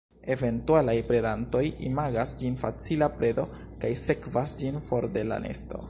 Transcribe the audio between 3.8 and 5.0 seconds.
kaj sekvas ĝin